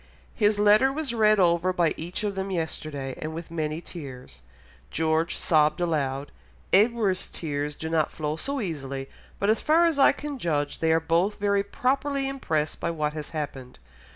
[0.33, 4.41] His letter was read over by each of them yesterday and with many tears;
[4.89, 6.31] George sobbed aloud,
[6.73, 10.91] Edward's tears do not flow so easily, but as far as I can judge, they
[10.91, 13.77] are both very properly impressed by what has happened....